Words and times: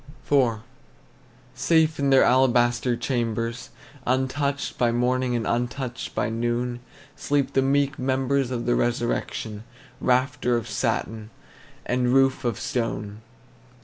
IV. 0.25 0.61
Safe 1.53 1.99
in 1.99 2.09
their 2.09 2.23
alabaster 2.23 2.95
chambers, 2.97 3.69
Untouched 4.07 4.79
by 4.79 4.91
morning 4.91 5.35
and 5.35 5.45
untouched 5.45 6.15
by 6.15 6.27
noon, 6.27 6.79
Sleep 7.15 7.53
the 7.53 7.61
meek 7.61 7.99
members 7.99 8.49
of 8.49 8.65
the 8.65 8.73
resurrection, 8.73 9.63
Rafter 9.99 10.57
of 10.57 10.67
satin, 10.67 11.29
and 11.85 12.11
roof 12.15 12.43
of 12.43 12.59
stone. 12.59 13.21